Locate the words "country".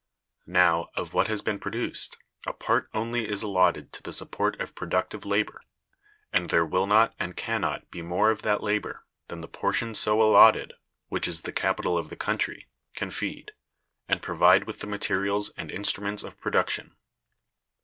12.15-12.67